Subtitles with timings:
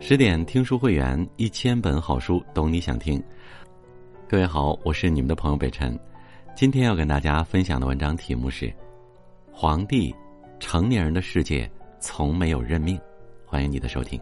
[0.00, 3.22] 十点听书会员，一千本好书，懂你想听。
[4.28, 5.98] 各位好，我是你们的朋友北辰。
[6.54, 8.66] 今天要跟大家分享的文章题目是
[9.52, 10.14] 《皇帝：
[10.60, 11.68] 成年人的世界
[12.00, 12.96] 从没有认命》，
[13.44, 14.18] 欢迎你的收听。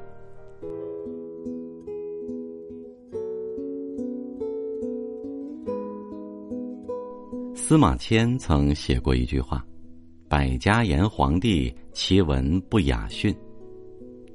[7.54, 9.64] 司马迁曾写过一句话
[10.26, 13.34] ：“百家言皇帝，其文不雅逊。”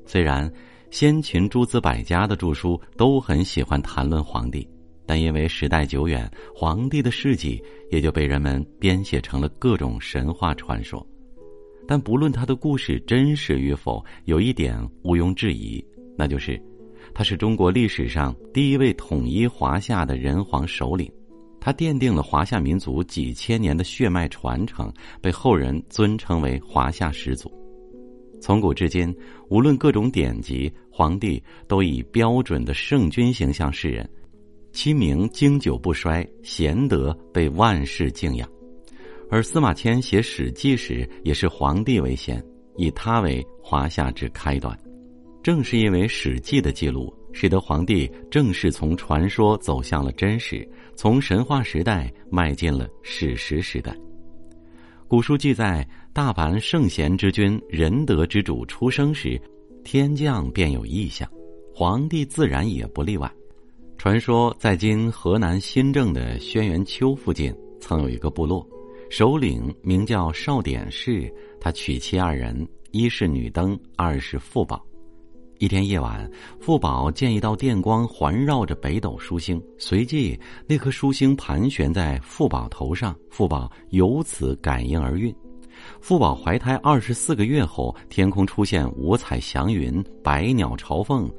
[0.05, 0.51] 虽然
[0.91, 4.67] 先秦诸子百家的著书都很喜欢谈论皇帝。
[5.05, 11.05] 但因为时代久远，皇帝的事迹也就被人们编写成了各种神话传说。
[11.87, 15.83] 但不论他的故事真实与否，有一点毋庸置疑，
[16.17, 16.61] 那就是，
[17.13, 21.11] 他是中国历史上第一位统一华夏的人皇首领，
[21.59, 27.60] 他奠定了华夏民族几千年的血脉传承，被后人尊称为华夏始祖。
[28.41, 29.15] 从古至今，
[29.49, 34.09] 无论各种典籍，皇帝都以标准的圣君形象示人。
[34.73, 38.49] 其名经久不衰，贤德被万世敬仰。
[39.29, 42.43] 而司马迁写《史记》时，也是皇帝为先，
[42.77, 44.77] 以他为华夏之开端。
[45.43, 53.95] 正是因为《史记》的记录，使得皇帝正式从传说走向了真实，从神话时代迈进了史实时代。
[55.07, 59.41] 古书记载，大凡圣贤之君、仁德之主出生时，
[59.81, 61.29] 天降便有异象，
[61.73, 63.31] 皇帝自然也不例外。
[63.97, 68.67] 传说在今河南新郑的轩辕丘附近，曾有一个部落，
[69.09, 74.85] 首领名叫少典氏，他娶妻二人，一是女登，二是妇宝。
[75.59, 85.33] 一天夜晚，妇宝见一道电光环绕着北斗书星，随即那颗书星盘旋在妇宝头上，妇宝由此感应而孕。
[86.01, 91.31] 妇宝怀胎二十四个月后，天空出现五彩祥云，百鸟朝凤。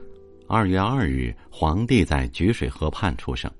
[0.46, 3.50] 二月二日，皇帝在菊水河畔出生。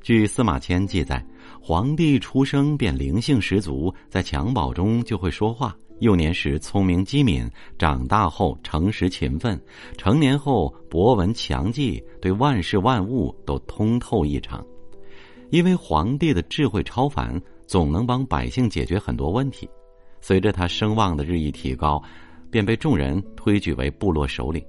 [0.00, 1.24] 据司马迁记载，
[1.60, 5.76] 皇帝出生便灵性十足，在襁褓中就会说话。
[5.98, 9.60] 幼年时聪明机敏，长大后诚实勤奋，
[9.98, 14.64] 成年后博闻强记，对万事万物都通透异常。
[15.50, 19.68] 因为皇帝的智慧超凡，总能帮百姓解决很多问题。
[20.26, 22.02] 随着他声望的日益提高，
[22.50, 24.64] 便被众人推举为部落首领。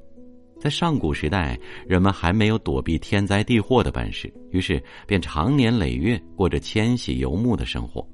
[0.59, 1.57] 在上古时代，
[1.87, 8.05] 人们还没有躲避天灾地祸的本事，于是便长年累月过着迁徙游牧的生活。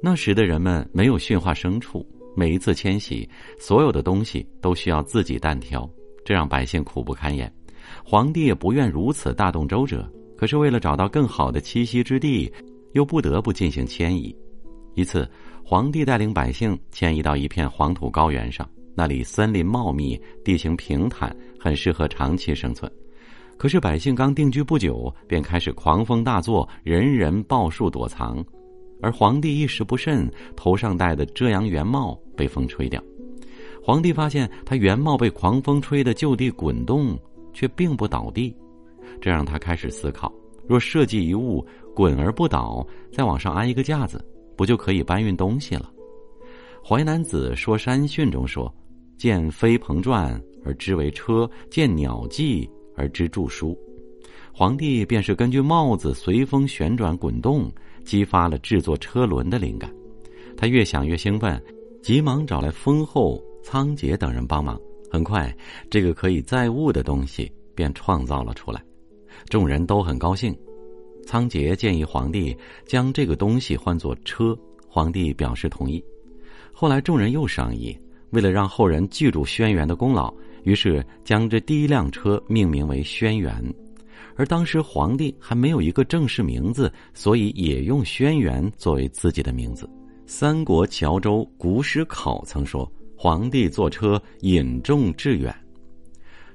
[0.00, 5.90] 那时的人们没有驯化牲畜，每一次迁徙，所有的东西都需要自己单挑，
[6.24, 7.52] 这让百姓苦不堪言。
[8.04, 12.48] 皇帝也不愿如此大动周折，可是为了找到更好的栖息之地，
[12.92, 14.32] 又不得不进行迁移。
[14.94, 15.28] 一次，
[15.64, 18.68] 皇帝带领百姓迁移到一片黄土高原上。
[18.94, 22.90] 那里森林茂密，地形平坦，很适合长期生存。
[23.56, 28.44] 可是百姓刚定居不久，便开始狂风大作，人人抱树躲藏。
[29.00, 33.02] 而皇帝一时不慎，头上戴的遮阳圆帽被风吹掉。
[33.82, 37.18] 皇帝发现他圆帽被狂风吹得就地滚动，
[37.52, 38.54] 却并不倒地，
[39.20, 40.30] 这让他开始思考：
[40.66, 44.22] 若设计一物滚而不倒，再往上安一个架子，
[44.60, 45.90] 不就可以搬运东西了？
[46.86, 48.70] 《淮南子·说山训》中说。
[49.16, 53.74] 见飞蓬转而知为车，见鸟迹而知著书。
[54.52, 57.72] 皇帝便是根据帽子随风旋转滚动，
[58.04, 59.90] 激发了制作车轮的灵感。
[60.58, 61.62] 他越想越兴奋，
[62.02, 64.78] 急忙找来封后、仓颉等人帮忙。
[65.10, 65.54] 很快，
[65.90, 68.82] 这个可以载物的东西便创造了出来。
[69.48, 70.54] 众人都很高兴。
[71.30, 74.58] 仓颉建议皇帝将这个东西换作车，
[74.88, 76.04] 皇帝表示同意。
[76.72, 77.96] 后来众人又商议。
[78.30, 80.32] 为了让后人记住轩辕的功劳，
[80.64, 83.62] 于是将这第一辆车命名为轩辕。
[84.34, 89.88] 而当时皇帝还没有一个正式名字，所以也用轩辕作为自己的名字。
[90.26, 95.54] 三国谯周古史考曾说：“皇帝坐车引众致远。”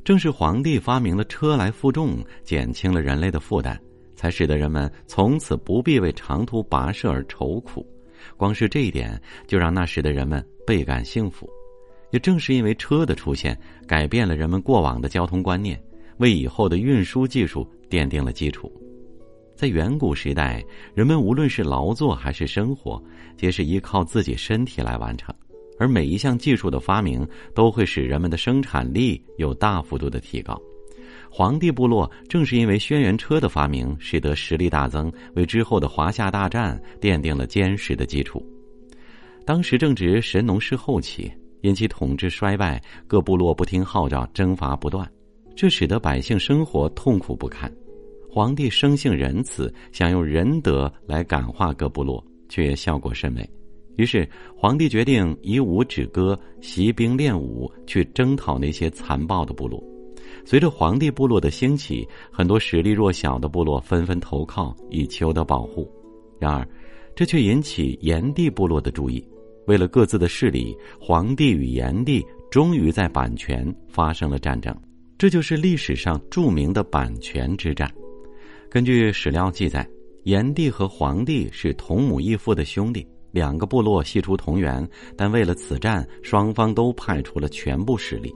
[0.03, 3.79] 正是皇帝发明了车来负重，减轻了人类的负担，
[4.15, 7.85] 才使得人们从此不必为长途跋涉而愁苦。
[8.37, 11.49] 光是这一点，就让那时的人们倍感幸福。
[12.11, 15.81] 也正是因为车的出现，改变了人们过往的交通观念，
[16.17, 18.71] 为以后的运输技术奠定了基础。
[19.55, 20.63] 在远古时代，
[20.93, 23.01] 人们无论是劳作还是生活，
[23.37, 25.33] 皆是依靠自己身体来完成，
[25.77, 30.59] 而每一项技术的发明都会使人们的生产力有大幅度的提高。
[31.37, 38.41] 黄帝部落正是因为轩辕车的发明，使得实力大增，为之后的华夏大战奠定了坚实的基础。
[39.45, 41.29] 当时正值神农氏后期。
[41.59, 45.05] 因其统治衰败，各部落不听号召，征伐不断。
[45.57, 47.69] 这使得百姓生活痛苦不堪。
[48.29, 53.49] 皇帝生性仁慈，想用仁德来感化各部落，却效果甚微。
[53.97, 59.83] 于是，皇帝决定以武止戈，习兵练武，去征讨那些残暴的部落。
[60.45, 65.91] 随着皇帝部落的兴起，很多实力弱小的部落纷纷投靠，以求得保护。
[66.39, 66.67] 然而，
[67.15, 69.27] 这却引起炎帝部落的注意。
[69.65, 74.71] 为了各自的势力，皇帝与炎帝终于在阪泉发生了战争。
[75.17, 77.91] 这就是历史上著名的阪泉之战。
[78.69, 79.87] 根据史料记载，
[80.25, 84.87] 炎帝和黄帝是同母异父的兄弟，两个部落系出同源，
[85.17, 88.29] 但为了此战，双方都派出了全部实力。《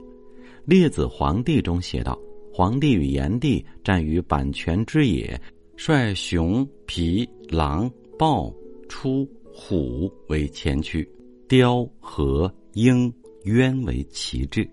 [0.64, 2.18] 列子·黄帝》中写道
[2.52, 5.40] ：“黄帝与炎帝战于阪泉之野，
[5.76, 8.52] 率熊、罴、狼、豹、
[8.88, 11.08] 出、虎为前驱，
[11.48, 13.12] 雕、和、鹰、
[13.44, 14.68] 渊为旗帜。”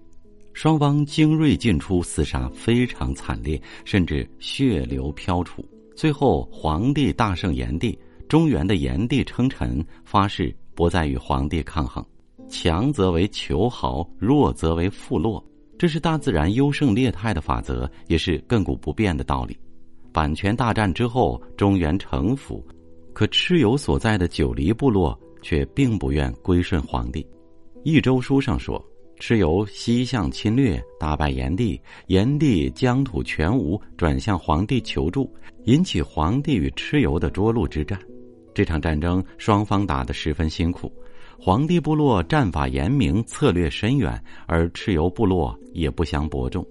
[0.54, 5.63] 双方精锐尽出，厮杀非常惨烈，甚至血流飘杵。
[5.95, 7.98] 最后，皇帝大胜炎帝，
[8.28, 12.04] 中原的炎帝称臣，发誓不再与皇帝抗衡。
[12.50, 15.44] 强则为求豪，弱则为附落，
[15.77, 19.57] 这是大自然优胜劣汰的法则，也是亘古不变的道理。
[20.12, 22.65] 阪泉大战之后，中原城府，
[23.13, 27.21] 可蚩尤所在的九黎部落却并不愿归顺皇帝。
[27.83, 28.83] 《益州书》上说。
[29.19, 35.27] 蚩尤西向侵略，大败炎帝，炎帝疆土全无，转向皇帝求助，
[35.63, 38.00] 引起皇帝与蚩尤的涿鹿之战。
[38.53, 40.94] 这场战争双方打得十分辛苦，
[41.39, 46.66] 皇帝部落战法严明，策略深远，而蚩尤部落也不相伯仲。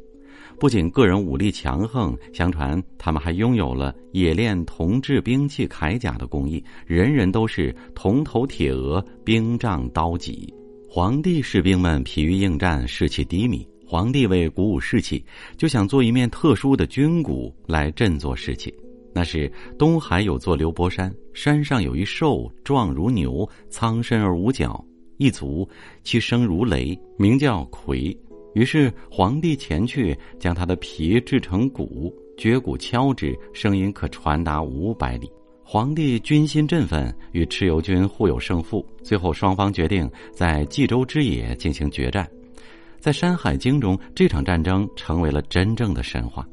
[0.58, 10.52] 不仅个人武力强横，相传他们还拥有了冶炼铜制兵器铠甲的工艺，人人都是铜头铁额，兵仗刀戟。
[10.88, 13.66] 皇帝士兵们疲于应战，士气低迷。
[13.86, 15.24] 皇帝为鼓舞士气，
[15.56, 18.74] 就想做一面特殊的军鼓来振作士气。
[19.16, 24.84] 那时东海有座流波山，山上有一兽，状如牛，苍身而无角，
[25.16, 25.66] 一足，
[26.04, 28.14] 其声如雷，名叫夔。
[28.52, 35.32] 于是皇帝前去，将他的皮制成鼓，撅鼓敲之，声音可传达五百里。
[35.64, 38.84] 皇帝军心振奋，与蚩尤军互有胜负。
[39.02, 42.28] 最后，双方决定在冀州之野进行决战。
[43.00, 46.46] 在《山海经》中，这场战争成为了真正的神话。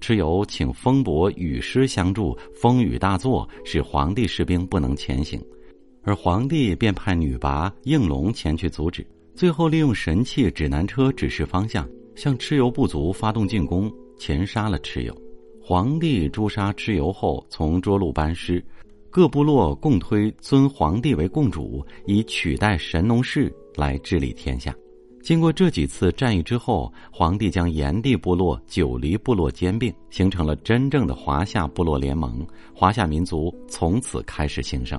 [0.00, 5.40] 蚩尤请风伯雨师相助，风雨大作，使皇帝士兵不能前行，
[6.02, 9.06] 而皇帝便派女拔、应龙前去阻止。
[9.34, 15.14] 最后，利用神器指南车指示方向，向蚩尤部族发动进攻，擒杀了蚩尤。
[15.60, 18.64] 皇帝诛杀蚩尤后，从涿鹿班师，
[19.10, 24.74] 各部落共推尊皇帝为共主，以取代神农氏来治理天下。
[25.26, 32.46] 经过这几次战役之后，皇帝将炎帝部落、九黎部落兼并，形成了真正的华夏部落联盟。
[32.72, 34.96] 华夏民族从此开始兴盛。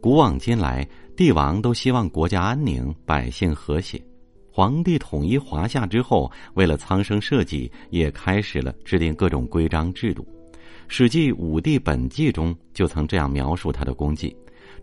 [0.00, 4.02] 古往今来，帝王都希望国家安宁，百姓和谐。
[4.50, 10.22] 皇帝统一华夏之后，为了苍生社稷，也开始了制定各种规章制度。
[10.88, 14.34] 《史记·武帝本纪》中就曾这样描述他的功绩：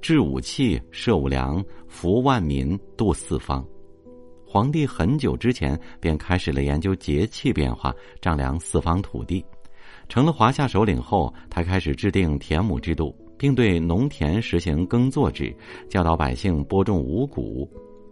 [0.04, 3.66] 制武器，设五粮，服万民，度四方。
[4.52, 9.42] 皇帝很久之前便开始了研究节气变化，丈量四方土地。
[10.10, 15.56] 成了华夏首领后，他开始制定田亩制度，并对农田实行耕作制，
[15.88, 17.66] 教导百姓播种五谷。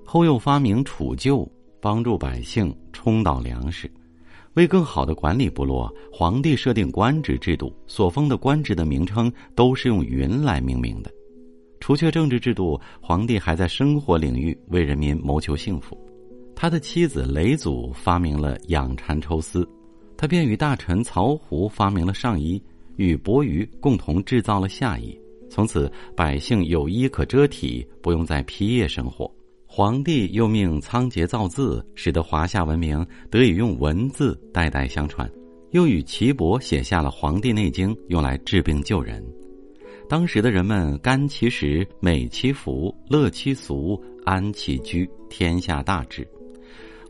[0.06, 1.46] 后又发明储臼，
[1.82, 3.92] 帮助百姓冲倒粮食。
[4.54, 11.12] 为更好的管理部落，皇帝设定官职制度，所封的官职的名称都是用云来命名的。
[11.82, 16.00] 除却政治制度，皇帝还在生活领域为人民谋求幸福。
[16.62, 19.66] 他的妻子雷祖发明了养蚕抽丝，
[20.18, 22.62] 他便与大臣曹胡发明了上衣，
[22.98, 25.18] 与伯鱼共同制造了下衣。
[25.50, 29.34] 从此，百姓有衣可遮体，不用再披夜生活。
[29.66, 35.32] 皇帝又命仓颉造字，使得华夏文明得以用文字代代相传。
[35.72, 39.26] 又与岐伯写下了《黄帝内经》，用来治病救人。
[40.10, 46.22] 当时的人们甘其食，美其服，乐其俗，安其居，天下大治。《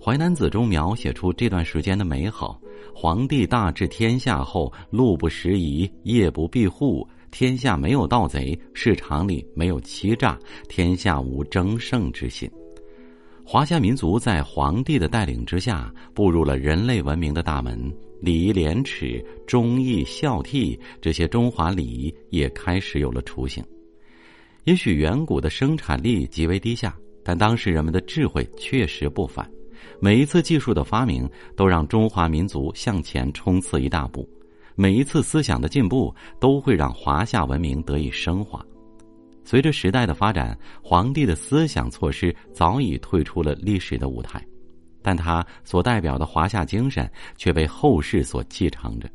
[0.02, 2.60] 淮南子》中描写出这段时间的美好：
[2.96, 7.06] 皇帝大治天下后，路不拾遗，夜不闭户。
[7.32, 10.40] 天下没有盗贼，市场里没有欺诈，
[10.70, 12.50] 天下无争胜之心。
[13.46, 17.92] 华夏民族在皇帝的带领之下，步入了人类文明的大门。
[18.22, 23.64] 礼义廉耻、忠义孝悌这些中华礼仪也开始有了雏形。
[24.64, 29.50] 也许远古的生产力极为低下，但当时人们的智慧确实不凡。
[30.02, 34.28] 每一次技术的发明都让中华民族向前冲刺一大步，
[34.76, 38.66] 每一次思想的进步都会让华夏文明得以升华。
[39.44, 44.46] 随着时代的发展，皇帝的思想措施早已退出了历史的舞台，
[45.02, 49.10] 但他所代表的华夏精神却被后世所继承着。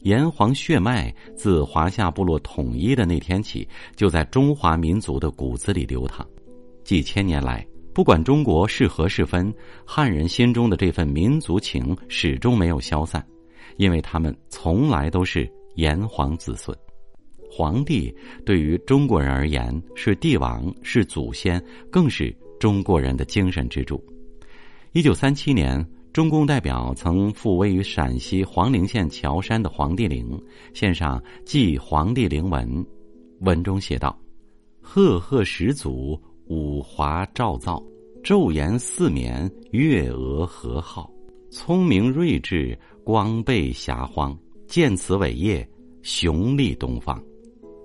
[0.00, 6.26] 炎黄血脉自华夏部落统一的那天起，就在中华民族的骨子里流淌。
[6.84, 9.50] 几千年来，不管中国是何是分，
[9.82, 13.26] 汉人心中的这份民族情始终没有消散，
[13.78, 16.76] 因为他们从来都是炎黄子孙。
[17.50, 21.58] 皇帝对于中国人而言是帝王，是祖先，
[21.90, 23.98] 更是中国人的精神支柱。
[24.92, 25.82] 一九三七年。
[26.12, 30.38] 中共代表曾赴位于陕西黄陵县乔山的黄帝陵，
[30.74, 32.86] 献上祭黄帝陵文，
[33.40, 34.18] 文中写道
[34.80, 37.82] ：“赫赫始祖，五华照造，
[38.22, 41.10] 昼颜四眠，月娥和号，
[41.50, 44.36] 聪明睿智，光背霞荒，
[44.68, 45.68] 见此伟业，
[46.02, 47.20] 雄立东方。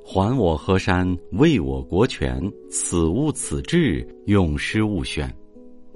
[0.06, 2.39] 还我河山，为我国权，
[2.70, 5.34] 此物此志，永失勿宣。”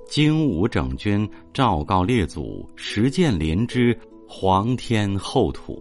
[0.10, 3.96] 精武整军，昭告列祖，实践临之，
[4.28, 5.80] 皇天厚土。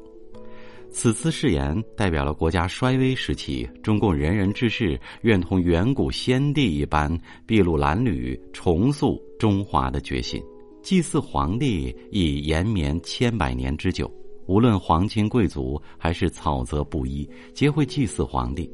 [0.97, 7.11] 此次誓言代表了国家衰微时期中共仁人志士愿同远古先帝一般
[7.49, 10.41] 筚路蓝缕，重塑中华的决心。
[10.85, 14.09] 祭祀皇帝已延绵千百年之久，
[14.47, 18.71] 无论皇亲贵族还是草泽布衣，皆会祭祀皇帝。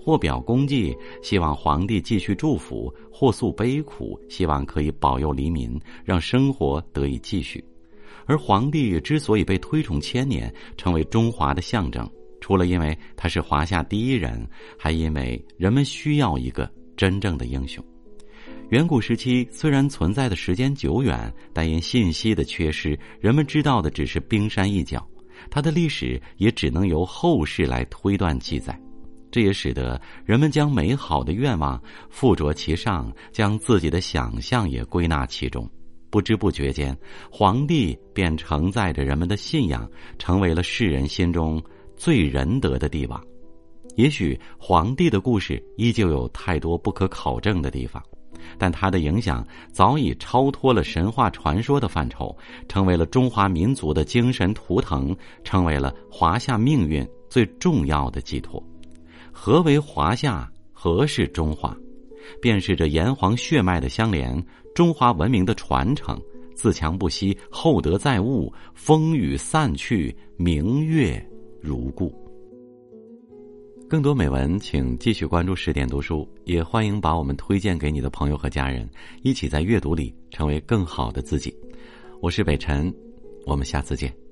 [0.00, 7.62] 或表功绩，希望皇帝继续祝福；或诉悲苦，希望可以保佑黎民，让生活得以继续。
[8.28, 12.08] 而皇帝之所以被推崇千年，成为中华的象征，
[12.42, 14.46] 除了因为他是华夏第一人，
[14.78, 17.82] 还因为人们需要一个真正的英雄。
[18.68, 25.08] 远古时期虽然存在的时间久远，但因信息的缺失，人们知道的只是冰山一角，
[25.48, 28.78] 它的历史也只能由后世来推断记载。
[29.30, 35.66] 这也使得人们将美好的愿望附着其上，将自己的想象也归纳其中。
[36.10, 36.96] 不知不觉间，
[37.30, 39.88] 皇帝便承载着人们的信仰，
[40.18, 41.62] 成为了世人心中
[41.96, 43.22] 最仁德的帝王。
[43.96, 48.02] 也许皇帝的故事依旧有太多不可考证的地方，
[48.56, 52.36] 但他的影响早已超脱了神话传说的范畴，
[52.68, 58.62] 成为了中华民族的精神图腾，成为了华夏命运最重要的寄托。
[59.32, 60.50] 何为华夏？
[60.72, 61.76] 何是中华？
[62.40, 64.44] 便是这炎黄血脉的相连，
[64.74, 66.20] 中华文明的传承。
[66.54, 71.24] 自强不息，厚德载物，风雨散去，明月
[71.60, 72.12] 如故。
[73.88, 78.90] 更多美文，请继续关注十点读书，也欢迎把我们推荐给你的朋友和家人，
[79.22, 81.54] 一起在阅读里成为更好的自己。
[82.20, 82.92] 我是北辰，
[83.46, 84.27] 我们下次见。